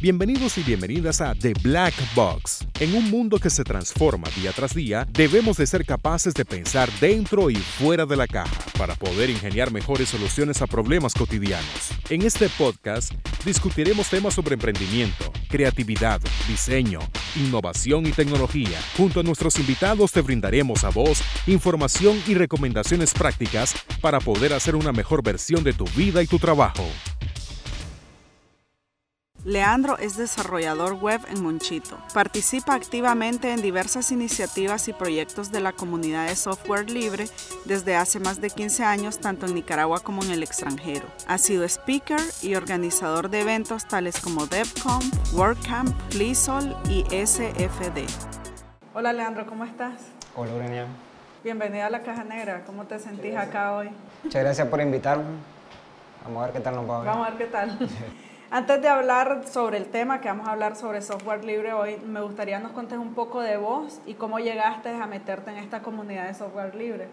[0.00, 2.64] Bienvenidos y bienvenidas a The Black Box.
[2.78, 6.88] En un mundo que se transforma día tras día, debemos de ser capaces de pensar
[7.00, 11.90] dentro y fuera de la caja para poder ingeniar mejores soluciones a problemas cotidianos.
[12.10, 13.12] En este podcast
[13.44, 17.00] discutiremos temas sobre emprendimiento, creatividad, diseño,
[17.34, 18.78] innovación y tecnología.
[18.96, 24.76] Junto a nuestros invitados te brindaremos a vos información y recomendaciones prácticas para poder hacer
[24.76, 26.86] una mejor versión de tu vida y tu trabajo.
[29.44, 31.96] Leandro es desarrollador web en Monchito.
[32.12, 37.26] Participa activamente en diversas iniciativas y proyectos de la comunidad de software libre
[37.64, 41.06] desde hace más de 15 años, tanto en Nicaragua como en el extranjero.
[41.28, 48.06] Ha sido speaker y organizador de eventos tales como DevCon, WordCamp, LISOL y SFD.
[48.92, 49.94] Hola Leandro, ¿cómo estás?
[50.34, 50.86] Hola Urania.
[51.44, 52.64] Bienvenida a la Caja Negra.
[52.66, 53.88] ¿Cómo te sentís acá hoy?
[54.24, 55.26] Muchas gracias por invitarme.
[56.24, 57.06] Vamos a ver qué tal nos va hoy.
[57.06, 57.78] Vamos a ver qué tal.
[58.50, 62.22] Antes de hablar sobre el tema, que vamos a hablar sobre software libre hoy, me
[62.22, 66.26] gustaría nos contes un poco de vos y cómo llegaste a meterte en esta comunidad
[66.28, 67.08] de software libre.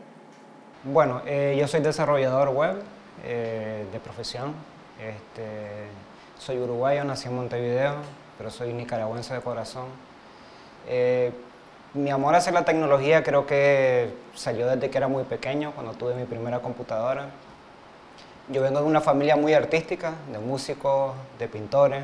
[0.85, 2.81] Bueno, eh, yo soy desarrollador web
[3.25, 4.53] eh, de profesión.
[4.97, 5.87] Este,
[6.39, 7.95] soy uruguayo, nací en Montevideo,
[8.37, 9.87] pero soy nicaragüense de corazón.
[10.87, 11.33] Eh,
[11.95, 16.15] mi amor hacia la tecnología creo que salió desde que era muy pequeño, cuando tuve
[16.15, 17.27] mi primera computadora
[18.49, 22.03] yo vengo de una familia muy artística, de músicos, de pintores,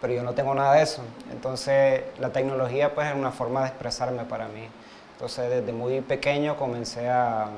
[0.00, 1.02] pero yo no tengo nada de eso.
[1.30, 4.68] Entonces la tecnología pues es una forma de expresarme para mí.
[5.12, 7.48] Entonces desde muy pequeño comencé a,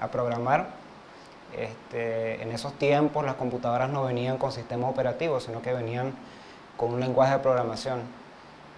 [0.00, 0.66] a programar.
[1.56, 6.14] Este, en esos tiempos las computadoras no venían con sistemas operativos, sino que venían
[6.76, 8.02] con un lenguaje de programación.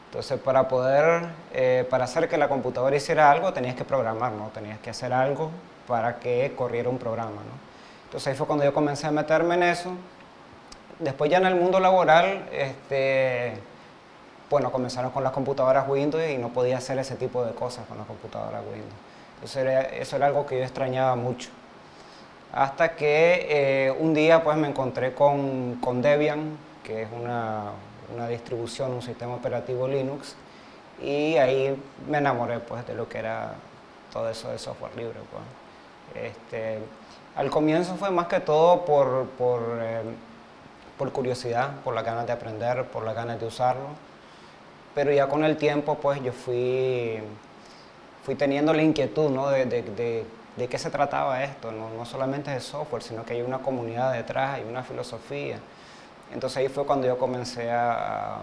[0.07, 4.49] Entonces para poder, eh, para hacer que la computadora hiciera algo tenías que programar, ¿no?
[4.49, 5.51] Tenías que hacer algo
[5.87, 7.70] para que corriera un programa, ¿no?
[8.11, 9.93] Entonces ahí fue cuando yo comencé a meterme en eso.
[10.99, 13.53] Después ya en el mundo laboral, este,
[14.51, 17.99] bueno, comenzaron con las computadoras Windows y no podía hacer ese tipo de cosas con
[17.99, 18.93] las computadoras Windows.
[19.35, 21.51] Entonces eso era algo que yo extrañaba mucho.
[22.53, 27.71] Hasta que eh, un día pues me encontré con, con Debian, que es una,
[28.13, 30.35] una, distribución, un sistema operativo Linux,
[31.01, 33.55] y ahí me enamoré pues de lo que era
[34.13, 35.21] todo eso de software libre.
[35.31, 36.25] Pues.
[36.27, 36.81] Este,
[37.37, 40.03] al comienzo fue más que todo por, por, eh,
[40.99, 43.89] por curiosidad, por la ganas de aprender, por la ganas de usarlo.
[44.95, 47.21] Pero ya con el tiempo, pues yo fui,
[48.25, 49.49] fui teniendo la inquietud ¿no?
[49.49, 50.27] de, de,
[50.57, 51.71] de, qué se trataba esto.
[51.71, 51.91] ¿no?
[51.91, 55.59] no solamente de software, sino que hay una comunidad detrás, hay una filosofía.
[56.33, 58.39] Entonces ahí fue cuando yo comencé a,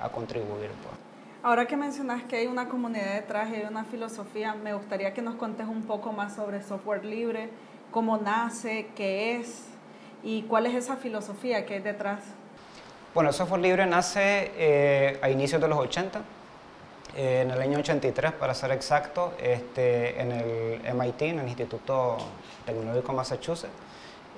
[0.00, 0.68] a contribuir.
[0.68, 0.94] Pues.
[1.42, 5.22] Ahora que mencionas que hay una comunidad detrás y hay una filosofía, me gustaría que
[5.22, 7.50] nos contes un poco más sobre software libre
[7.94, 9.66] cómo nace, qué es
[10.24, 12.24] y cuál es esa filosofía que hay detrás.
[13.14, 16.20] Bueno, software libre nace eh, a inicios de los 80,
[17.14, 22.16] eh, en el año 83 para ser exacto, este, en el MIT, en el Instituto
[22.66, 23.72] Tecnológico de Massachusetts.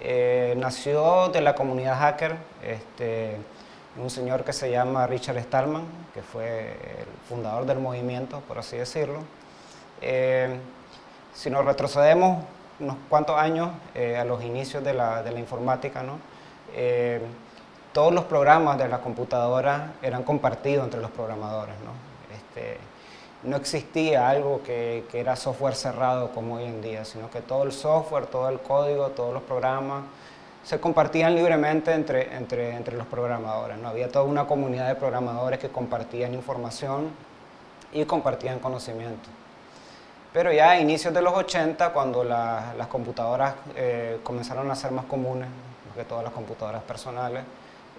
[0.02, 3.38] Eh, nació de la comunidad hacker, este,
[3.96, 8.76] un señor que se llama Richard Stallman, que fue el fundador del movimiento, por así
[8.76, 9.20] decirlo.
[11.32, 12.44] si nos retrocedemos
[12.80, 16.18] unos cuantos años, eh, a los inicios de la, de la informática, ¿no?
[16.74, 17.20] Eh,
[17.96, 21.76] todos los programas de la computadora eran compartidos entre los programadores.
[21.82, 21.92] ¿no?
[22.36, 22.76] Este,
[23.42, 27.62] no existía algo que, que, era software cerrado como hoy en día, sino que todo
[27.62, 30.04] el software, todo el código, todos los programas
[30.62, 33.78] se compartían libremente entre, entre, entre los programadores.
[33.78, 33.88] ¿no?
[33.88, 37.12] Había toda una comunidad de programadores que compartían información
[37.94, 39.30] y compartían conocimiento.
[40.36, 45.06] Pero ya a inicios de los 80, cuando las computadoras eh, comenzaron a ser más
[45.06, 45.48] comunes,
[45.94, 47.42] que todas las computadoras personales,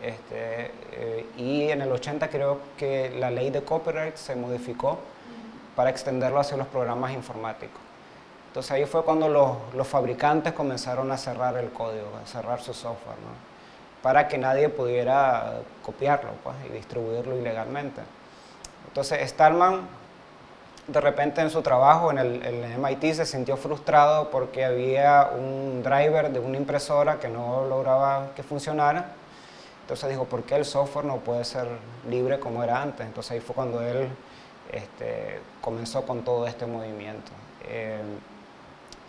[0.03, 4.99] este, eh, y en el 80 creo que la ley de copyright se modificó
[5.75, 7.81] para extenderlo hacia los programas informáticos.
[8.49, 12.71] Entonces ahí fue cuando los, los fabricantes comenzaron a cerrar el código, a cerrar su
[12.71, 14.03] software, ¿no?
[14.03, 18.01] para que nadie pudiera copiarlo pues, y distribuirlo ilegalmente.
[18.89, 19.87] Entonces Stallman
[20.87, 26.31] de repente en su trabajo en el, MIT se sintió frustrado porque había un driver
[26.31, 29.11] de una impresora que no lograba que funcionara.
[29.81, 31.67] Entonces dijo, ¿por qué el software no puede ser
[32.09, 33.05] libre como era antes?
[33.05, 34.07] Entonces ahí fue cuando él
[34.71, 37.31] este, comenzó con todo este movimiento.
[37.67, 38.01] Eh,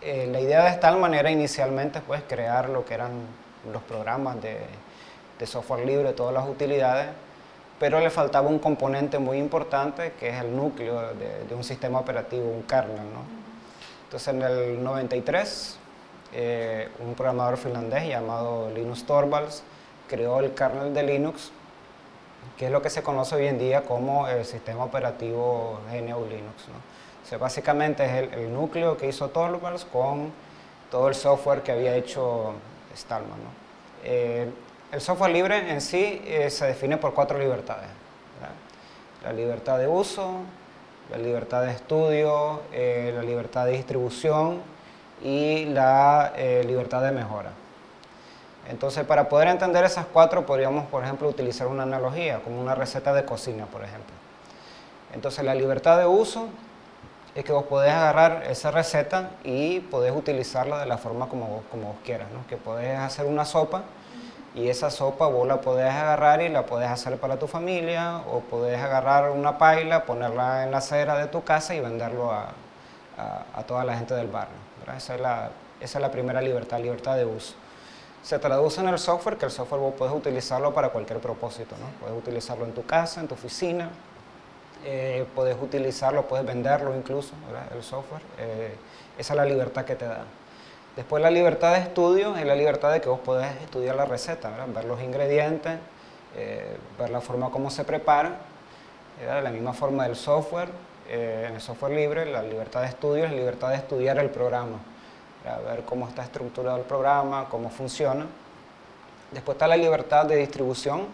[0.02, 3.10] eh, la idea de esta manera inicialmente pues crear lo que eran
[3.72, 7.08] los programas de software libre, todas las utilidades,
[7.78, 12.44] pero le faltaba un componente muy importante que es el núcleo de, un sistema operativo,
[12.50, 12.96] un kernel.
[12.96, 13.22] ¿no?
[14.04, 15.78] Entonces en el 93,
[16.32, 19.62] eh, un programador finlandés llamado Linus Torvalds
[20.08, 21.52] creó el kernel de Linux
[22.58, 26.68] que es lo que se conoce hoy en día como el sistema operativo GNU Linux.
[26.68, 26.78] ¿no?
[27.24, 30.32] O sea, básicamente es el, núcleo que hizo Torvalds con
[30.90, 32.54] todo el software que había hecho
[32.96, 33.38] Stallman.
[33.38, 33.50] ¿no?
[34.02, 34.50] Eh,
[34.92, 37.88] el software libre en sí eh, se define por cuatro libertades.
[39.24, 40.42] La libertad de uso,
[41.10, 44.62] la libertad de estudio, eh, la libertad de distribución
[45.22, 46.32] y la
[46.64, 47.50] libertad de mejora.
[48.68, 53.12] Entonces, para poder entender esas cuatro, podríamos, por ejemplo, utilizar una analogía, como una receta
[53.14, 54.14] de cocina, por ejemplo.
[55.14, 56.48] Entonces, la libertad de uso
[57.34, 61.62] es que vos podés agarrar esa receta y podés utilizarla de la forma como vos,
[61.70, 62.46] como vos quieras, ¿no?
[62.46, 63.84] Que podés hacer una sopa
[64.58, 68.40] y esa sopa vos la podés agarrar y la podés hacer para tu familia o
[68.40, 72.48] podés agarrar una paila, ponerla en la acera de tu casa y venderlo a,
[73.54, 74.56] a, toda la gente del barrio.
[74.96, 75.50] Esa es, la,
[75.80, 77.54] esa es la primera libertad, libertad de uso.
[78.22, 81.86] Se traduce en el software, que el software vos puedes utilizarlo para cualquier propósito, ¿no?
[82.00, 83.90] Puedes utilizarlo en tu casa, en tu oficina,
[84.84, 87.34] eh, puedes utilizarlo, puedes venderlo incluso,
[87.74, 88.22] el software.
[88.38, 88.74] Eh,
[89.16, 90.24] esa es la libertad que te da.
[90.98, 94.50] Después la libertad de estudio es la libertad de que vos podés estudiar la receta,
[94.66, 95.78] ver los ingredientes,
[96.36, 98.32] eh, ver la forma como se prepara,
[99.20, 100.68] de la misma forma del software.
[101.08, 104.78] en el software libre, la libertad de estudio es la libertad de estudiar el programa,
[105.64, 108.26] ver cómo está estructurado el programa, cómo funciona.
[109.30, 111.06] Después está la libertad de distribución,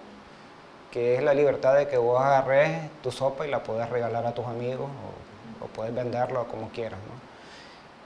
[0.90, 4.32] que es la libertad de que vos agarres tu sopa y la puedes regalar a
[4.32, 4.88] tus amigos
[5.60, 6.98] o, puedes venderlo como quieras.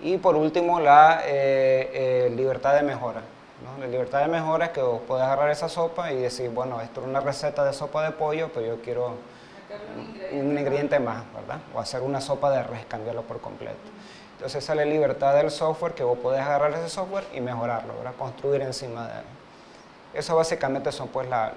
[0.01, 3.21] Y por último, la eh, eh, libertad de mejora.
[3.65, 3.81] ¿no?
[3.81, 7.01] La libertad de mejora es que vos puedes agarrar esa sopa y decir, bueno, esto
[7.01, 9.17] es una receta de sopa de pollo, pero yo quiero
[10.33, 10.99] un ingrediente.
[10.99, 11.59] más, ¿verdad?
[11.75, 13.77] O hacer una sopa de res, cambiarlo por completo.
[14.35, 17.95] Entonces esa es la libertad del software, que vos podés agarrar ese software y mejorarlo,
[17.97, 18.13] ¿verdad?
[18.17, 19.25] construir encima de él.
[20.15, 21.53] Eso básicamente son pues la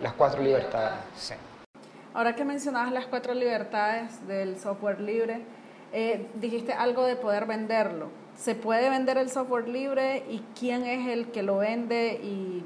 [0.00, 0.98] las cuatro libertades.
[1.16, 1.34] Sí.
[2.12, 5.42] Ahora que mencionabas las cuatro libertades del software libre,
[5.94, 8.08] eh, dijiste algo de poder venderlo.
[8.36, 12.64] ¿Se puede vender el software libre y quién es el que lo vende y,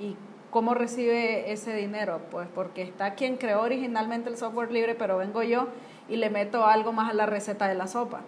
[0.00, 0.16] y
[0.50, 2.20] cómo recibe ese dinero?
[2.32, 5.68] Pues porque está quien creó originalmente el software libre, pero vengo yo
[6.08, 8.22] y le meto algo más a la receta de la sopa.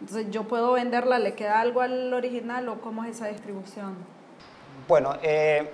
[0.00, 1.18] Entonces, ¿yo puedo venderla?
[1.18, 3.96] ¿Le queda algo al original o cómo es esa distribución?
[4.88, 5.70] Bueno, eh,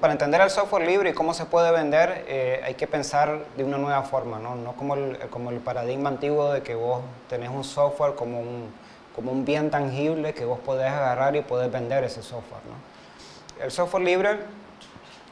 [0.00, 3.64] para entender el software libre y cómo se puede vender, eh, hay que pensar de
[3.64, 4.54] una nueva forma, ¿no?
[4.54, 8.72] no como, el, como el paradigma antiguo de que vos tenés un software como un,
[9.14, 12.62] como un bien tangible que vos podés agarrar y podés vender ese software.
[12.64, 13.64] ¿no?
[13.64, 14.38] El software libre,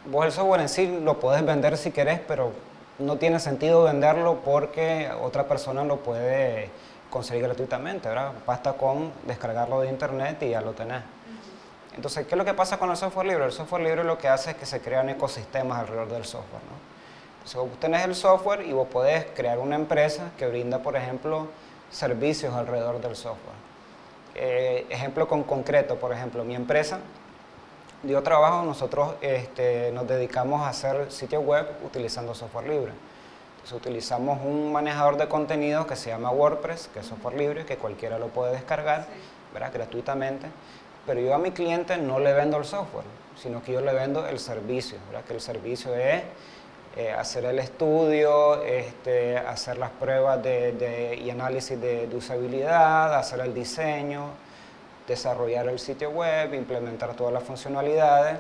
[0.07, 2.53] vos el software en sí lo podés vender si querés, pero
[2.99, 6.71] no tiene sentido venderlo porque otra persona lo puede
[7.11, 8.33] conseguir gratuitamente, ¿verdad?
[8.47, 11.03] Basta con descargarlo de internet y ya lo tenés.
[11.97, 13.45] Entonces, ¿qué es lo que pasa con el software libre?
[13.45, 16.63] El software libre lo que hace es que se crean ecosistemas alrededor del software.
[16.63, 16.77] ¿no?
[17.39, 21.49] Entonces, vos tenés el software y vos podés crear una empresa que brinda, por ejemplo,
[21.91, 23.55] servicios alrededor del software.
[24.35, 26.99] Eh, ejemplo con concreto, por ejemplo, mi empresa
[28.03, 32.93] dio trabajo, nosotros este, nos dedicamos a hacer sitios web utilizando software libre.
[33.55, 37.77] Entonces utilizamos un manejador de contenido que se llama WordPress, que es software libre, que
[37.77, 39.07] cualquiera lo puede descargar
[39.73, 40.49] gratuitamente
[41.07, 43.07] pero yo a mi cliente no le vendo el software,
[43.37, 46.23] sino que yo le vendo el servicio, que el servicio es
[46.97, 53.53] eh, hacer el estudio, este, hacer las pruebas de, y análisis de, usabilidad, hacer el
[53.53, 54.29] diseño,
[55.09, 58.39] desarrollar el sitio web, implementar todas las funcionalidades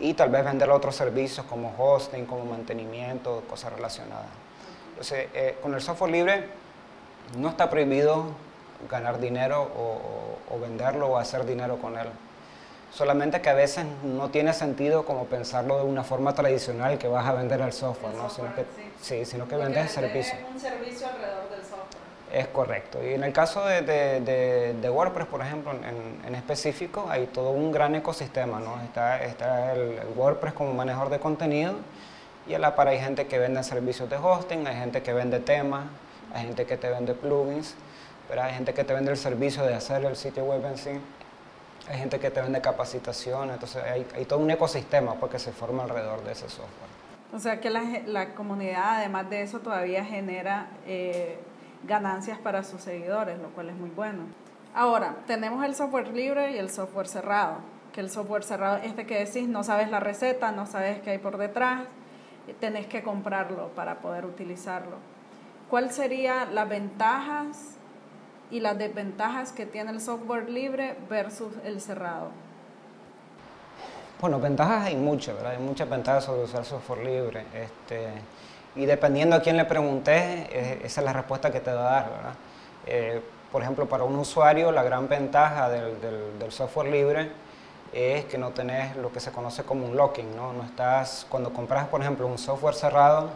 [0.00, 4.26] y tal vez vender otros servicios como hosting, como mantenimiento, cosas relacionadas.
[4.90, 6.44] Entonces, eh, con el software libre
[7.38, 8.34] no está prohibido
[8.88, 12.08] ganar dinero o, venderlo o hacer dinero con él.
[12.92, 17.26] Solamente que a veces no tiene sentido como pensarlo de una forma tradicional que vas
[17.26, 18.28] a vender el software, ¿no?
[18.28, 18.64] sino que,
[19.00, 19.24] sí.
[19.24, 20.34] sino que vendes el servicio.
[20.52, 21.80] un servicio alrededor del software.
[22.32, 22.98] Es correcto.
[23.04, 27.72] Y en el caso de, de, WordPress, por ejemplo, en, en, específico, hay todo un
[27.72, 28.60] gran ecosistema.
[28.60, 28.80] ¿no?
[28.82, 31.74] Está, está el, el, WordPress como manejador de contenido
[32.48, 35.38] y a la par hay gente que vende servicios de hosting, hay gente que vende
[35.40, 35.84] temas,
[36.34, 37.74] hay gente que te vende plugins.
[38.38, 40.90] Hay gente que te vende el servicio de hacer el sitio web en sí,
[41.88, 46.22] hay gente que te vende capacitación, entonces hay, todo un ecosistema porque se forma alrededor
[46.22, 46.90] de ese software.
[47.32, 51.38] O sea que la, comunidad, además de eso, todavía genera eh,
[51.84, 54.22] ganancias para sus seguidores, lo cual es muy bueno.
[54.74, 57.56] Ahora, tenemos el software libre y el software cerrado.
[57.92, 61.18] Que el software cerrado, este que decís, no sabes la receta, no sabes qué hay
[61.18, 61.82] por detrás,
[62.60, 64.96] tenés que comprarlo para poder utilizarlo.
[65.68, 67.79] ¿Cuáles serían las ventajas
[68.50, 72.30] y las desventajas que tiene el software libre versus el cerrado?
[74.20, 75.52] Bueno, ventajas hay muchas, ¿verdad?
[75.52, 77.44] Hay muchas ventajas sobre usar software libre.
[77.54, 78.08] Este,
[78.76, 80.48] y dependiendo a quién le preguntes,
[80.84, 82.34] esa es la respuesta que te va a dar, ¿verdad?
[82.86, 86.00] Eh, por ejemplo, para un usuario, la gran ventaja del,
[86.38, 87.30] del, software libre
[87.92, 90.52] es que no tenés lo que se conoce como un locking, ¿no?
[90.52, 93.30] no estás, cuando compras, por ejemplo, un software cerrado,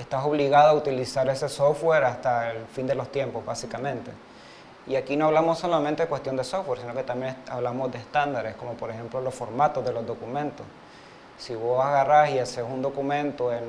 [0.00, 4.10] estás obligado a utilizar ese software hasta el fin de los tiempos, básicamente.
[4.86, 8.56] Y aquí no hablamos solamente de cuestión de software, sino que también hablamos de estándares,
[8.56, 10.66] como por ejemplo los formatos de los documentos.
[11.38, 13.62] Si vos agarras y haces un documento en,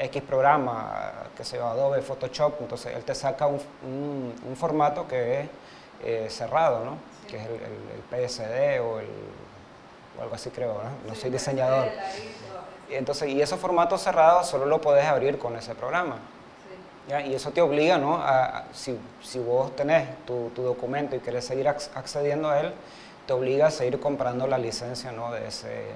[0.00, 5.48] X programa, que se llama Adobe Photoshop, entonces él te saca un, formato que es
[6.04, 6.98] eh, cerrado, ¿no?
[7.26, 9.00] que es el, PSD o,
[10.18, 11.08] o, algo así creo, ¿no?
[11.08, 11.88] no soy diseñador.
[12.90, 16.16] Y, entonces, y esos formatos cerrados solo lo podés abrir con ese programa.
[17.24, 18.16] Y eso te obliga, ¿no?
[18.16, 22.72] A, si, si, vos tenés tu, tu, documento y querés seguir accediendo a él,
[23.26, 25.32] te obliga a seguir comprando la licencia, ¿no?
[25.32, 25.86] De ese,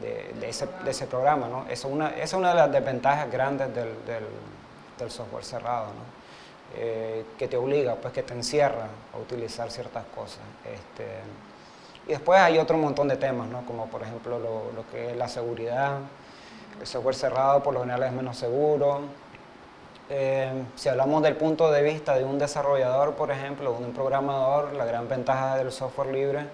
[0.00, 1.66] de, de ese, de ese programa, ¿no?
[1.68, 4.24] Eso una, esa es una de las desventajas grandes del, del,
[4.98, 6.22] del software cerrado, ¿no?
[6.74, 10.40] Eh, que te obliga, pues que te encierra a utilizar ciertas cosas.
[10.64, 11.04] Este,
[12.06, 13.64] y después hay otro montón de temas, ¿no?
[13.64, 15.98] como por ejemplo lo, lo, que es la seguridad.
[16.80, 19.02] El software cerrado por lo general es menos seguro.
[20.10, 24.74] Eh, si hablamos del punto de vista de un desarrollador, por ejemplo, de un programador,
[24.74, 26.46] la gran ventaja del software libre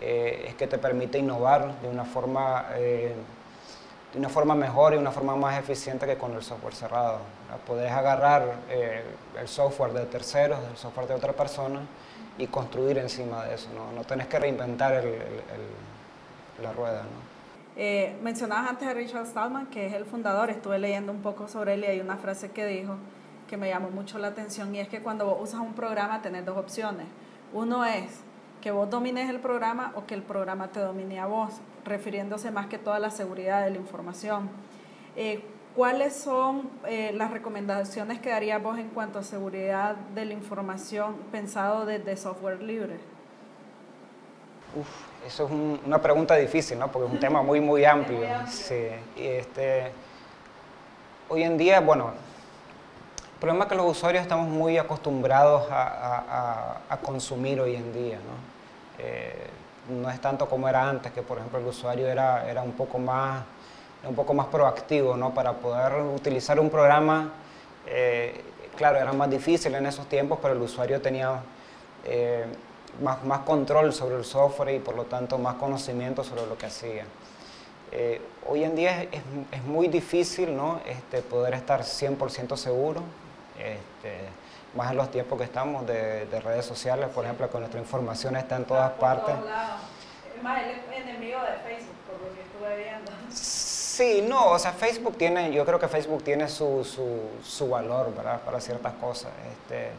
[0.00, 3.14] eh, es que te permite innovar de una forma, eh,
[4.12, 7.18] de una forma mejor y una forma más eficiente que con el software cerrado.
[7.66, 11.80] Puedes agarrar el software de terceros, el software de otra persona
[12.40, 13.68] y construir encima de eso.
[13.74, 15.14] No, no tenés que reinventar el,
[16.62, 17.02] la rueda.
[17.02, 17.30] ¿no?
[17.76, 21.74] Eh, mencionabas antes a Richard Stallman, que es el fundador, estuve leyendo un poco sobre
[21.74, 22.96] él y hay una frase que dijo
[23.48, 26.46] que me llamó mucho la atención y es que cuando vos usas un programa tenés
[26.46, 27.06] dos opciones.
[27.52, 28.20] Uno es
[28.62, 31.54] que vos domines el programa o que el programa te domine a vos,
[31.84, 34.48] refiriéndose más que toda la seguridad de la información.
[35.16, 35.42] Eh,
[35.80, 41.16] ¿Cuáles son eh, las recomendaciones que darías vos en cuanto a seguridad de la información
[41.32, 43.00] pensado desde software libre?
[44.78, 44.86] Uf,
[45.26, 45.50] eso es
[45.86, 46.92] una pregunta difícil, ¿no?
[46.92, 48.20] Porque es un tema muy, muy amplio.
[48.46, 48.90] Sí.
[49.16, 49.90] Y este,
[51.30, 52.12] hoy en día, bueno,
[53.32, 58.16] el problema es que los usuarios estamos muy acostumbrados a, a, consumir hoy en día,
[58.16, 59.02] ¿no?
[59.02, 59.46] Eh,
[59.88, 62.98] no es tanto como era antes, que por ejemplo el usuario era, era un poco
[62.98, 63.44] más
[64.06, 65.34] un poco más proactivo, ¿no?
[65.34, 67.32] Para poder utilizar un programa,
[67.86, 68.40] eh,
[68.76, 71.40] claro, era más difícil en esos tiempos, pero el usuario tenía
[72.04, 72.46] eh,
[73.02, 76.66] más, más, control sobre el software y por lo tanto más conocimiento sobre lo que
[76.66, 77.04] hacía.
[77.92, 80.80] Eh, hoy en día es, es, muy difícil ¿no?
[80.86, 83.02] este, poder estar 100% seguro,
[83.58, 84.28] este,
[84.76, 88.36] más en los tiempos que estamos de, de, redes sociales, por ejemplo, que nuestra información
[88.36, 89.34] está en todas partes.
[89.34, 93.10] Es más, el enemigo de Facebook, por lo que estuve viendo.
[94.00, 96.82] Sí, no, o sea, Facebook tiene, yo creo que Facebook tiene su,
[97.44, 98.40] su, valor, ¿verdad?
[98.40, 99.90] Para ciertas cosas, este,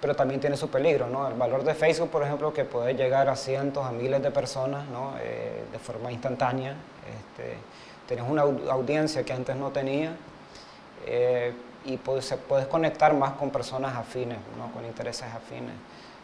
[0.00, 1.28] pero también tiene su peligro, ¿no?
[1.28, 4.88] El valor de Facebook, por ejemplo, que puede llegar a cientos, a miles de personas,
[4.88, 5.14] ¿no?
[5.20, 6.74] Eh, de forma instantánea,
[7.30, 7.58] este,
[8.08, 10.16] tienes una audiencia que antes no tenía
[11.06, 11.52] eh,
[11.84, 14.72] y puedes, puedes conectar más con personas afines, ¿no?
[14.72, 15.74] Con intereses afines.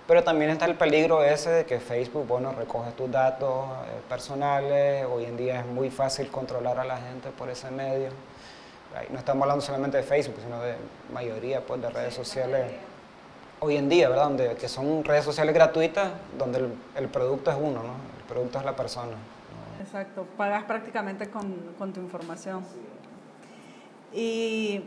[0.06, 5.04] Pero también está el peligro ese de que Facebook, bueno, recoge tus datos eh, personales,
[5.10, 8.10] hoy en día es muy fácil controlar a la gente por ese medio.
[9.10, 10.76] No estamos hablando solamente de Facebook, sino de
[11.12, 12.70] mayoría pues, de redes sociales
[13.60, 14.24] hoy en día, ¿verdad?
[14.24, 17.94] Donde, que son redes sociales gratuitas, donde el, producto es uno, ¿no?
[18.18, 19.16] El producto es la persona.
[19.80, 22.64] Exacto, pagas prácticamente con, con tu información.
[24.12, 24.82] Y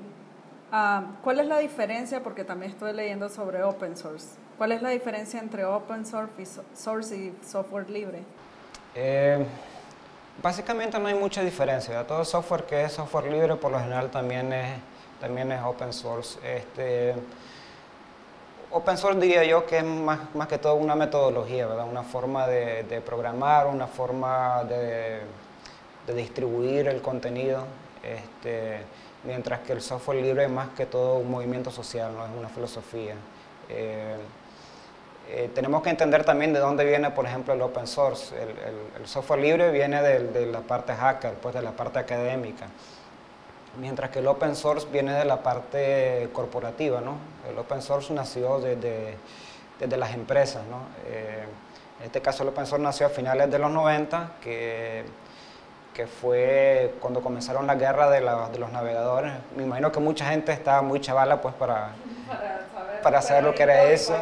[0.71, 2.23] ah, ¿cuál es la diferencia?
[2.23, 4.37] Porque también estoy leyendo sobre open source.
[4.59, 8.19] ¿Cuál es la diferencia entre open source y, software libre?
[8.93, 9.45] Eh,
[10.43, 12.05] básicamente no hay mucha diferencia.
[12.05, 14.77] Todo software que es software libre por lo general también es,
[15.21, 16.39] también es open source.
[16.43, 17.15] Este,
[18.69, 21.87] open source diría yo que es más, más que todo una metodología, ¿verdad?
[21.89, 25.21] una forma de, programar, una forma de,
[26.13, 27.63] distribuir el contenido.
[28.03, 28.81] Este,
[29.23, 32.49] mientras que el software libre es más que todo un movimiento social, no es una
[32.49, 33.15] filosofía.
[33.69, 34.17] Eh,
[35.31, 38.33] eh, tenemos que entender también de dónde viene, por ejemplo, el open source.
[38.35, 42.65] El, software libre viene de, la parte hacker, pues de la parte académica,
[43.79, 46.99] mientras que el open source viene de la parte corporativa.
[46.99, 47.17] ¿no?
[47.47, 49.17] El open source nació desde,
[49.79, 50.63] desde las empresas.
[50.65, 50.81] ¿no?
[51.07, 51.45] Eh,
[51.99, 55.05] en este caso, el open source nació a finales de los 90, que,
[55.93, 59.33] que fue cuando comenzaron la guerra de, de los navegadores.
[59.55, 61.91] Me imagino que mucha gente estaba muy chavala pues, para,
[62.27, 62.41] para
[62.73, 64.15] saber, para saber lo que era eso.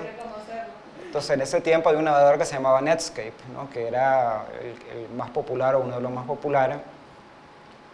[1.18, 3.68] Entonces en ese tiempo había un navegador que se llamaba Netscape, ¿no?
[3.72, 6.78] que era el, más popular o uno de los más populares.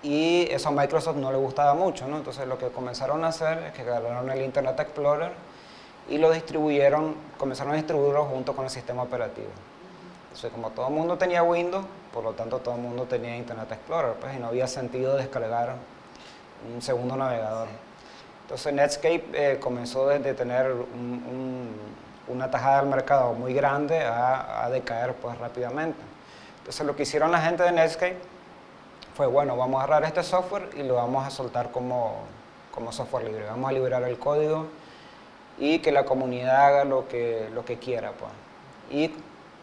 [0.01, 2.18] Y eso a Microsoft no le gustaba mucho, ¿no?
[2.18, 5.32] Entonces lo que comenzaron a hacer es que agarraron el Internet Explorer
[6.10, 9.48] y lo distribuyeron, comenzaron a distribuirlo junto con el sistema operativo.
[10.24, 13.72] Entonces como todo el mundo tenía Windows, por lo tanto todo el mundo tenía Internet
[13.72, 15.75] Explorer, pues y no había sentido descargar
[16.75, 17.70] un segundo navegador.
[18.42, 20.75] Entonces Netscape eh, comenzó desde tener
[22.27, 26.00] una tajada del mercado muy grande a, decaer pues rápidamente.
[26.60, 28.18] Entonces lo que hicieron la gente de Netscape
[29.15, 32.20] fue, bueno, vamos a agarrar este software y lo vamos a soltar como,
[32.74, 33.46] como software libre.
[33.46, 34.68] Vamos a liberar el código
[35.58, 38.12] y que la comunidad haga lo que, lo que quiera.
[38.12, 38.32] Pues.
[38.89, 39.13] Y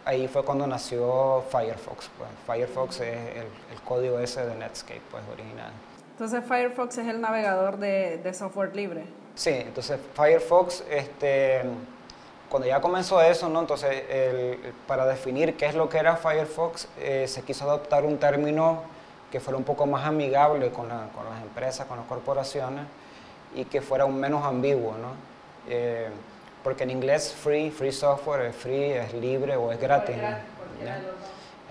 [0.05, 2.11] ahí fue cuando nació Firefox.
[2.17, 2.31] Pues.
[2.47, 5.73] Firefox es el, el, código ese de Netscape pues, original.
[6.13, 9.07] Entonces Firefox es el navegador de, de software libre.
[9.35, 11.63] Sí, entonces Firefox, este,
[12.51, 13.61] cuando ya comenzó eso, ¿no?
[13.61, 14.03] entonces
[14.87, 18.83] para definir qué es lo que era Firefox, eh, se quiso adoptar un término
[19.31, 22.85] que fuera un poco más amigable con, con, las empresas, con las corporaciones
[23.55, 24.93] y que fuera un menos ambiguo.
[24.99, 25.13] ¿no?
[25.69, 26.09] Eh,
[26.65, 30.17] porque en inglés free, free software es free, es libre o es gratis.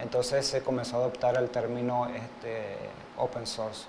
[0.01, 2.77] Entonces se comenzó a adoptar el término este,
[3.17, 3.85] open source.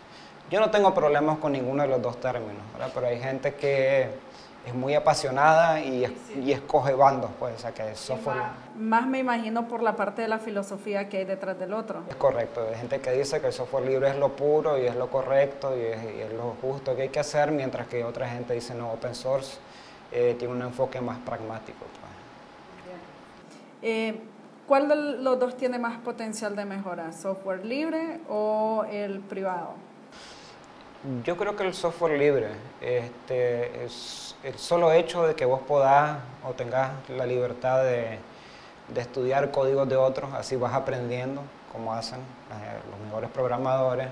[0.50, 4.08] Yo no tengo problemas con ninguno de los dos términos, pero hay gente que
[4.66, 6.04] es muy apasionada y,
[6.50, 8.36] escoge bandos, pues, o sea, que software...
[8.76, 12.02] Más, me imagino por la parte de la filosofía que hay detrás del otro.
[12.08, 14.96] Es correcto, hay gente que dice que el software libre es lo puro y es
[14.96, 18.74] lo correcto y es, lo justo que hay que hacer, mientras que otra gente dice
[18.74, 19.58] no, open source
[20.12, 21.78] eh, tiene un enfoque más pragmático.
[21.78, 22.10] Pues.
[23.82, 24.20] Eh,
[24.66, 29.74] ¿Cuál de los dos tiene más potencial de mejora, software libre o el privado?
[31.24, 32.48] Yo creo que el software libre,
[32.82, 38.18] este, es el solo hecho de que vos podás o tengas la libertad de,
[38.94, 41.40] estudiar códigos de otros, así vas aprendiendo
[41.72, 44.08] como hacen eh, los mejores programadores,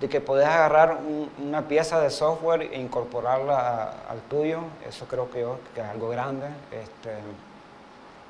[0.00, 0.98] de que podés agarrar
[1.38, 6.08] una pieza de software e incorporarla al tuyo, eso creo que, yo, que es algo
[6.08, 6.48] grande.
[6.72, 7.12] Este,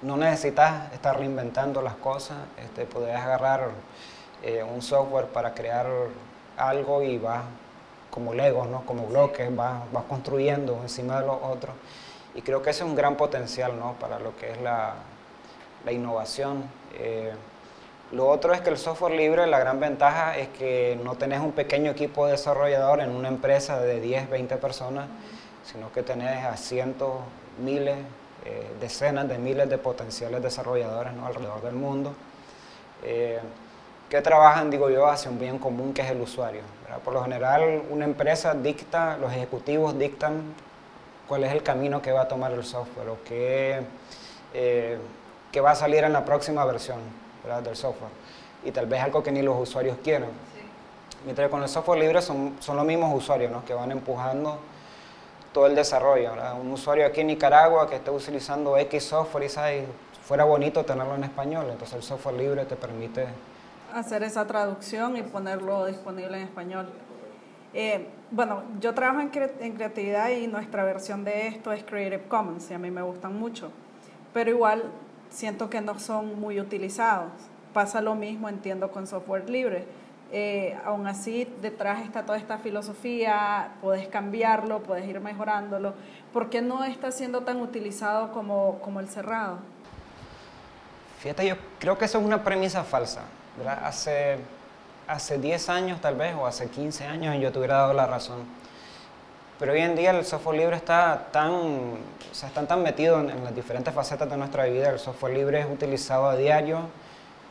[0.03, 3.71] no necesitas estar reinventando las cosas, este, podés agarrar
[4.43, 5.87] eh, un software para crear
[6.57, 7.43] algo y vas
[8.15, 8.87] como legos, ¿no?
[8.87, 11.75] como bloques, vas, construyendo encima de los otros.
[12.37, 13.95] Y creo que ese es un gran potencial ¿no?
[13.95, 14.95] para lo que es la,
[15.91, 16.63] innovación.
[16.97, 17.33] Eh,
[18.13, 21.51] lo otro es que el software libre, la gran ventaja es que no tenés un
[21.51, 25.09] pequeño equipo de desarrollador en una empresa de 10, 20 personas,
[25.65, 27.15] sino que tenés a cientos,
[27.59, 27.97] miles,
[28.45, 31.27] eh, decenas de miles de potenciales desarrolladores ¿no?
[31.27, 32.15] alrededor del mundo.
[33.03, 33.41] Eh,
[34.15, 36.61] que trabajan, digo yo, hacia un bien común que es el usuario.
[37.05, 40.55] Por lo general, una empresa dicta, los ejecutivos dictan
[41.27, 43.83] cuál es el camino que va a tomar el software o qué,
[44.55, 44.99] eh,
[45.61, 47.01] va a salir en la próxima versión
[47.65, 48.13] del software.
[48.65, 50.31] Y tal vez algo que ni los usuarios quieren.
[51.25, 53.65] Mientras que con el software libre son, son los mismos usuarios ¿no?
[53.65, 54.61] que van empujando
[55.53, 56.31] todo el desarrollo.
[56.61, 59.87] Un usuario aquí en Nicaragua que esté utilizando X software y sabe,
[60.23, 63.27] fuera bonito tenerlo en español, entonces el software libre te permite
[63.95, 66.89] hacer esa traducción y ponerlo disponible en español.
[67.73, 72.75] Eh, bueno, yo trabajo en, creatividad y nuestra versión de esto es Creative Commons y
[72.75, 73.71] a mí me gustan mucho,
[74.33, 74.85] pero igual
[75.31, 77.33] siento que no son muy utilizados.
[77.73, 79.87] Pasa lo mismo, entiendo, con software libre.
[80.33, 85.95] Eh, aún así, detrás está toda esta filosofía, puedes cambiarlo, puedes ir mejorándolo.
[86.33, 89.59] ¿Por qué no está siendo tan utilizado como, como el cerrado?
[91.19, 93.23] Fíjate, yo creo que eso es una premisa falsa.
[93.83, 94.37] Hace,
[95.07, 98.45] hace 10 años tal vez, o hace 15 años yo te hubiera dado la razón.
[99.61, 101.93] Pero hoy en día el software libre está tan,
[102.33, 104.91] están tan metido en, las diferentes facetas de nuestra vida.
[104.91, 106.81] El software libre es utilizado a diario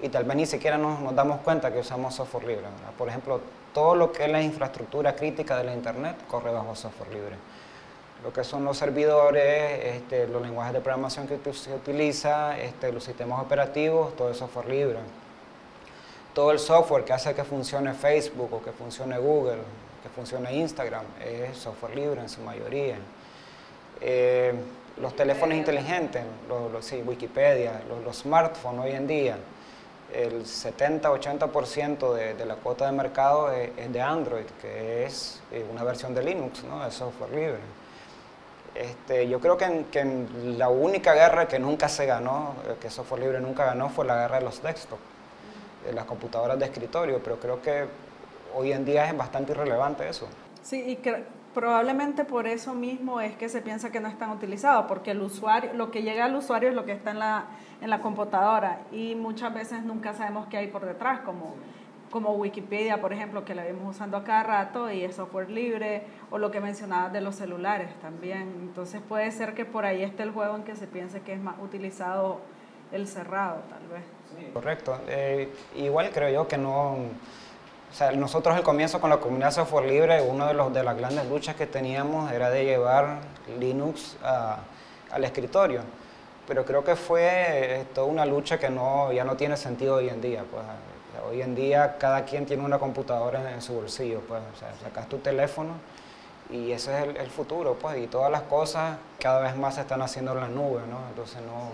[0.01, 2.65] y tal vez ni siquiera nos, nos damos cuenta que usamos software libre.
[2.97, 3.39] Por ejemplo,
[3.73, 7.35] todo lo que es la infraestructura crítica de la Internet corre bajo software libre.
[8.21, 13.05] Lo que son los servidores, este, los lenguajes de programación que se utiliza, este, los
[13.05, 14.99] sistemas operativos, todo es software libre
[16.33, 19.59] todo el software que hace que funcione Facebook o que funcione Google,
[20.01, 22.97] que funcione Instagram, es software libre en su mayoría.
[24.01, 24.53] Eh,
[24.97, 29.37] los teléfonos inteligentes, los, sí, Wikipedia, los, smartphones hoy en día,
[30.13, 35.83] el 70-80% de, de, la cuota de mercado es, de Android, que es eh, una
[35.83, 36.85] versión de Linux, ¿no?
[36.85, 37.59] es software libre.
[38.75, 40.25] Este, yo creo que, que
[40.57, 44.15] la única guerra que nunca se ganó, eh, que software libre nunca ganó, fue la
[44.15, 45.12] guerra de los desktops
[45.91, 47.85] las computadoras de escritorio, pero creo que
[48.55, 50.27] hoy en día es bastante irrelevante eso.
[50.61, 50.95] Sí, y
[51.53, 55.71] Probablemente por eso mismo es que se piensa que no están utilizados, porque el usuario,
[55.75, 57.45] lo que llega al usuario es lo que está en la,
[57.79, 61.53] en la computadora y muchas veces nunca sabemos qué hay por detrás, como,
[62.09, 66.07] como Wikipedia, por ejemplo, que la vemos usando a cada rato y es software libre,
[66.31, 68.51] o lo que mencionabas de los celulares también.
[68.59, 71.39] Entonces puede ser que por ahí esté el juego en que se piense que es
[71.39, 72.39] más utilizado
[72.93, 74.03] el cerrado, tal vez.
[74.37, 74.99] Sí, correcto.
[75.07, 76.97] Eh, igual creo yo que no
[77.93, 80.97] o sea, nosotros al comienzo con la comunidad software libre, una de, los, de las
[80.97, 83.19] grandes luchas que teníamos era de llevar
[83.59, 84.17] Linux
[85.11, 85.81] al escritorio.
[86.47, 90.21] Pero creo que fue toda una lucha que no, ya no tiene sentido hoy en
[90.21, 90.43] día.
[90.49, 90.63] Pues.
[91.29, 94.21] Hoy en día cada quien tiene una computadora en, su bolsillo.
[94.21, 94.41] Pues.
[94.55, 95.73] O sea, sacas tu teléfono
[96.49, 97.77] y ese es el, futuro.
[97.79, 97.99] Pues.
[97.99, 100.81] Y todas las cosas cada vez más se están haciendo en la nube.
[100.89, 100.97] ¿no?
[101.09, 101.69] Entonces no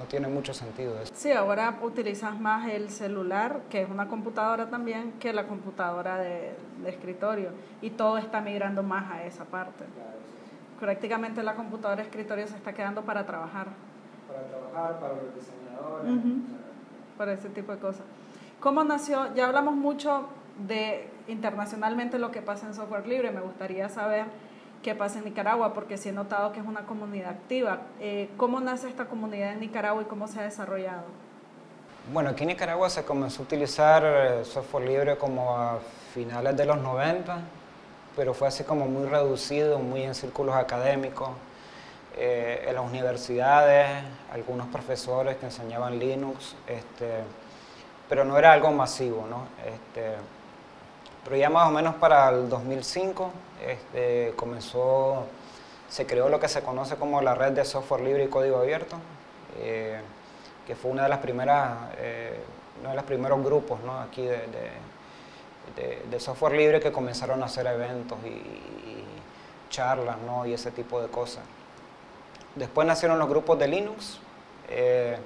[0.00, 1.12] no tiene mucho sentido eso.
[1.14, 6.54] Sí, ahora utilizas más el celular, que es una computadora también, que la computadora de,
[6.86, 7.50] escritorio.
[7.82, 9.84] Y todo está migrando más a esa parte.
[10.80, 13.66] Prácticamente la computadora de escritorio se está quedando para trabajar.
[14.26, 16.48] Para trabajar, para los diseñadores.
[17.18, 18.02] Para ese tipo de cosas.
[18.58, 19.34] ¿Cómo nació?
[19.34, 20.24] Ya hablamos mucho
[20.66, 23.32] de internacionalmente lo que pasa en software libre.
[23.32, 24.24] Me gustaría saber
[24.82, 27.82] qué pasa en Nicaragua, porque sí he notado que es una comunidad activa.
[28.00, 31.04] Eh, ¿Cómo nace esta comunidad en Nicaragua y cómo se ha desarrollado?
[32.12, 35.78] Bueno, aquí en Nicaragua se comenzó a utilizar eh, software libre como a
[36.14, 37.38] finales de los 90,
[38.16, 41.30] pero fue así como muy reducido, muy en círculos académicos,
[42.16, 47.20] eh, en las universidades, algunos profesores que enseñaban Linux, este,
[48.08, 49.46] pero no era algo masivo, ¿no?
[49.64, 50.16] Este,
[51.24, 53.30] pero ya más o menos para el 2005
[53.66, 55.24] este, comenzó,
[55.88, 58.96] se creó lo que se conoce como la red de software libre y código abierto,
[59.58, 60.00] eh,
[60.66, 62.40] que fue una de las primeras, eh,
[62.80, 64.00] uno de los primeros grupos ¿no?
[64.00, 64.40] aquí de,
[66.10, 68.42] de, software libre que comenzaron a hacer eventos y,
[69.70, 70.44] charlas ¿no?
[70.46, 71.44] y ese tipo de cosas.
[72.56, 74.18] Después nacieron los grupos de Linux.
[74.68, 75.16] Eh,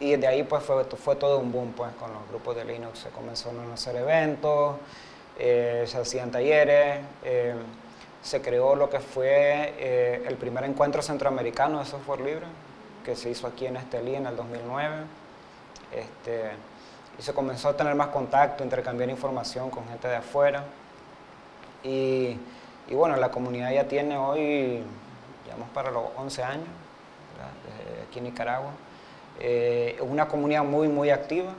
[0.00, 2.98] y de ahí pues fue, fue todo un boom pues con los grupos de Linux,
[2.98, 4.76] se comenzaron a hacer eventos,
[5.38, 7.54] eh, se hacían talleres, eh,
[8.22, 12.46] se creó lo que fue eh, el primer encuentro centroamericano de software libre,
[13.04, 14.94] que se hizo aquí en Estelí en el 2009.
[15.92, 16.50] Este,
[17.18, 20.64] y se comenzó a tener más contacto, intercambiar información con gente de afuera.
[21.82, 22.38] Y,
[22.88, 24.82] y bueno, la comunidad ya tiene hoy,
[25.44, 26.68] digamos, para los 11 años,
[28.08, 28.70] aquí en Nicaragua.
[30.00, 31.52] una comunidad muy, muy activa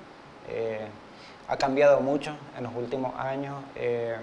[1.47, 3.55] ha cambiado mucho en los últimos años.
[3.75, 4.15] Eh,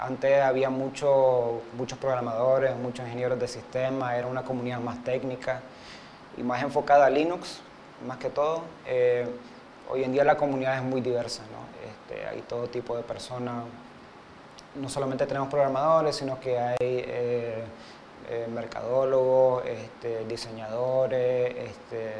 [0.00, 5.60] antes había mucho, muchos programadores, muchos ingenieros de sistema, era una comunidad más técnica
[6.36, 7.60] y más enfocada a Linux,
[8.06, 8.62] más que todo.
[8.86, 9.26] Eh,
[9.88, 11.42] hoy en día la comunidad es muy diversa.
[11.86, 13.64] Este, hay todo tipo de personas.
[14.74, 17.64] No solamente tenemos programadores, sino que hay eh,
[18.52, 22.12] mercadólogos, este, diseñadores, este,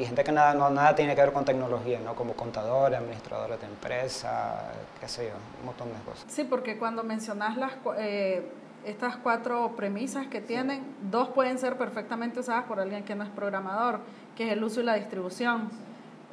[0.00, 2.14] y gente que nada, no, nada tiene que ver con tecnología, ¿no?
[2.14, 6.24] como contadores, administradores de empresa, qué sé yo, un montón de cosas.
[6.28, 8.50] Sí, porque cuando mencionas las, eh,
[8.86, 13.30] estas cuatro premisas que tienen, dos pueden ser perfectamente usadas por alguien que no es
[13.30, 14.00] programador,
[14.34, 15.68] que es el uso y la distribución.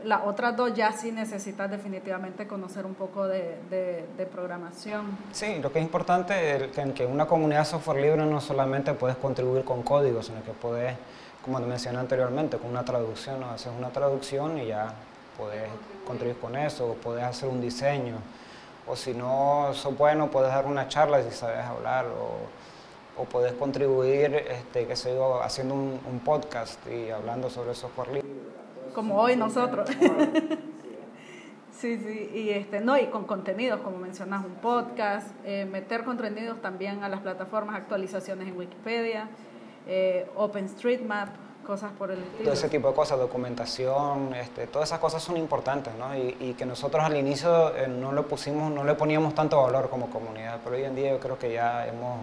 [0.06, 5.18] Las otras dos ya sí necesitas definitivamente conocer un poco de, de, programación.
[5.34, 8.94] Sí, lo que es importante es que en que una comunidad software libre no solamente
[8.94, 10.96] puedes contribuir con código, sino que puedes
[11.48, 13.50] como te mencioné anteriormente, con una traducción, ¿no?
[13.52, 14.94] haces una traducción y ya
[15.38, 15.64] puedes
[16.06, 18.18] contribuir con eso, o puedes hacer un diseño,
[18.86, 23.54] o si no sos bueno, puedes dar una charla si sabes hablar, o, o puedes
[23.54, 28.30] contribuir, este, qué sé yo, haciendo un, un, podcast y hablando sobre software libre.
[28.94, 29.90] Como hoy nosotros.
[31.80, 36.60] Sí, sí, y este, no, y con contenidos, como mencionas, un podcast, eh, meter contenidos
[36.60, 39.30] también a las plataformas, actualizaciones en Wikipedia,
[39.88, 41.30] eh, OpenStreetMap,
[41.66, 42.44] cosas por el estilo.
[42.44, 46.16] Todo ese tipo de cosas, documentación, este, todas esas cosas son importantes, ¿no?
[46.16, 50.10] Y, que nosotros al inicio eh, no le pusimos, no le poníamos tanto valor como
[50.10, 52.20] comunidad, pero hoy en día yo creo que ya hemos,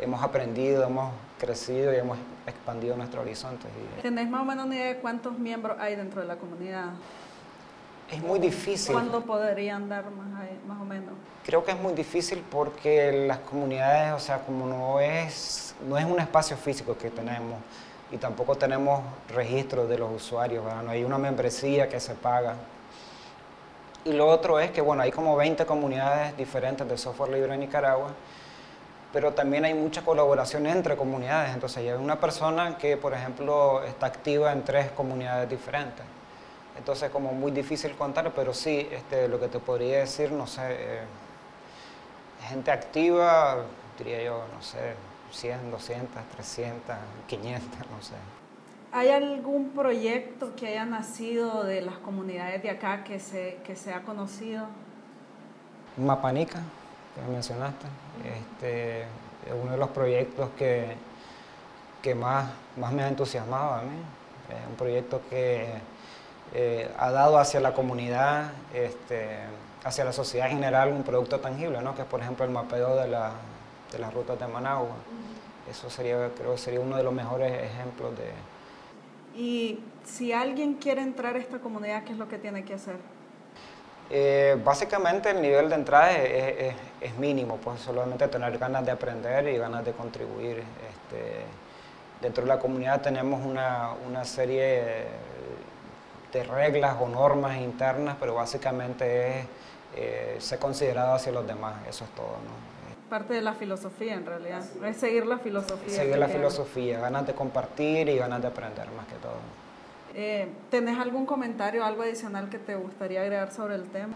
[0.00, 3.66] hemos aprendido, hemos crecido y hemos expandido nuestro horizonte.
[4.02, 6.90] ¿Tenéis más o menos una idea de cuántos miembros hay dentro de la comunidad?
[8.10, 8.92] Es muy difícil.
[8.92, 11.12] ¿Cuándo podrían dar más, más o menos?
[11.44, 16.04] Creo que es muy difícil porque las comunidades, o sea, como no es, no es
[16.04, 17.58] un espacio físico que tenemos
[18.10, 22.54] y tampoco tenemos registros de los usuarios, no hay una membresía que se paga.
[24.04, 27.60] Y lo otro es que, bueno, hay como 20 comunidades diferentes de software libre en
[27.60, 28.10] Nicaragua,
[29.12, 31.52] pero también hay mucha colaboración entre comunidades.
[31.52, 36.04] Entonces, hay una persona que, por ejemplo, está activa en tres comunidades diferentes
[36.78, 40.62] entonces como muy difícil contar, pero sí, este, lo que te podría decir, no sé,
[40.70, 41.00] eh,
[42.48, 43.64] gente activa,
[43.98, 44.94] diría yo, no sé,
[45.30, 48.14] 100, 200, 300, 500, no sé.
[48.90, 53.92] ¿Hay algún proyecto que haya nacido de las comunidades de acá que se, que se
[53.92, 54.66] ha conocido?
[55.98, 56.60] Mapanica,
[57.14, 57.86] que mencionaste,
[58.24, 60.94] este, es uno de los proyectos que,
[62.00, 63.98] que más, más me ha entusiasmado a mí.
[64.48, 65.66] Es un proyecto que
[66.54, 69.40] eh, ha dado hacia la comunidad, este,
[69.84, 71.94] hacia la sociedad en general, un producto tangible, ¿no?
[71.94, 73.32] que es por ejemplo el mapeo de, la,
[73.92, 74.96] de las rutas de Managua.
[75.70, 78.32] Eso sería, creo que sería uno de los mejores ejemplos de...
[79.38, 82.96] Y si alguien quiere entrar a esta comunidad, ¿qué es lo que tiene que hacer?
[84.10, 89.46] Eh, básicamente el nivel de entrada es, es, mínimo, pues solamente tener ganas de aprender
[89.48, 90.58] y ganas de contribuir.
[90.58, 91.44] Este,
[92.22, 95.06] dentro de la comunidad tenemos una, una serie
[96.32, 99.46] de reglas o normas internas, pero básicamente es
[99.96, 102.26] eh, ser considerado hacia los demás, eso es todo.
[102.26, 102.77] ¿no?
[103.08, 105.94] Parte de la filosofía en realidad, es seguir la filosofía.
[105.94, 109.38] Seguir la filosofía, ganas de compartir y ganas de aprender más que todo.
[110.14, 114.14] Eh, ¿Tenés algún comentario, algo adicional que te gustaría agregar sobre el tema?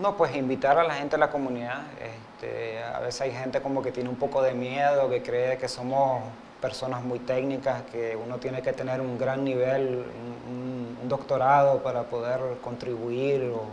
[0.00, 1.82] No, pues invitar a la gente a la comunidad.
[2.00, 5.66] Este, a veces hay gente como que tiene un poco de miedo, que cree que
[5.66, 6.22] somos
[6.60, 10.04] personas muy técnicas, que uno tiene que tener un gran nivel,
[10.48, 13.64] un, doctorado para poder contribuir o,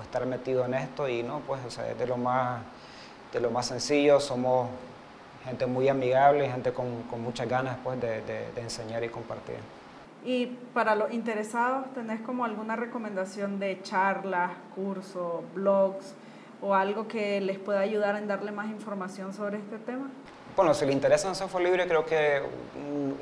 [0.00, 2.62] estar metido en esto y no, pues o sea, es de lo más,
[3.32, 4.68] de lo más sencillo, somos
[5.44, 9.56] gente muy amigable, gente con, con muchas ganas pues, de, de, enseñar y compartir.
[10.24, 16.14] Y para los interesados, ¿tenés como alguna recomendación de charlas, cursos, blogs
[16.60, 20.10] o algo que les pueda ayudar en darle más información sobre este tema?
[20.56, 22.42] Bueno, si le interesa un software libre, creo que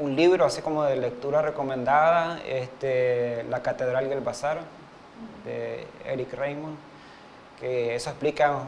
[0.00, 4.60] un, libro así como de lectura recomendada, este, La Catedral y el Bazar,
[5.44, 6.76] de Eric Raymond,
[7.60, 8.60] que eso explica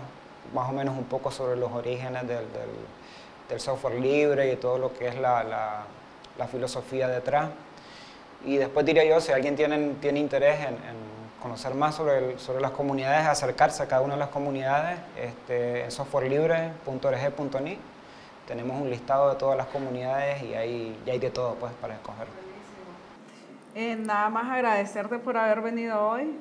[0.55, 2.47] más o menos un poco sobre los orígenes del,
[3.49, 5.85] del, software libre y todo lo que es la, la,
[6.37, 7.51] la, filosofía detrás.
[8.45, 10.77] Y después diría yo, si alguien tiene, tiene interés en,
[11.43, 15.91] conocer más sobre, sobre las comunidades, acercarse a cada una de las comunidades este, en
[15.91, 17.79] softwarelibre.org.ni
[18.49, 22.27] tenemos un listado de todas las comunidades y hay, hay de todo pues, para escoger.
[23.75, 26.35] Eh, nada más agradecerte por haber venido hoy.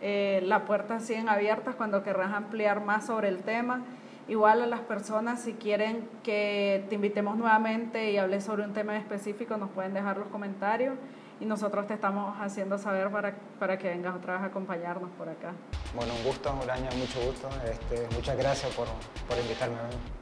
[0.00, 3.82] Eh, las puertas siguen abiertas cuando querrás ampliar más sobre el tema.
[4.28, 8.96] Igual a las personas, si quieren que te invitemos nuevamente y hables sobre un tema
[8.96, 10.94] específico, nos pueden dejar los comentarios
[11.40, 15.28] y nosotros te estamos haciendo saber para, para que vengas otra vez a acompañarnos por
[15.28, 15.52] acá.
[15.94, 17.48] Bueno, un gusto, Uraña, mucho gusto.
[17.64, 18.86] Este, muchas gracias por,
[19.26, 19.76] por invitarme.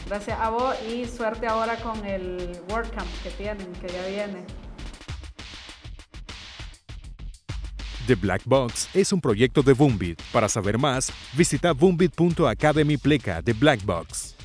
[0.06, 4.67] Gracias a vos y suerte ahora con el WordCamp que tienen, que ya viene.
[8.08, 10.22] The Black Box es un proyecto de Boombit.
[10.32, 14.37] Para saber más, visita boombit.academy pleca de Black Box.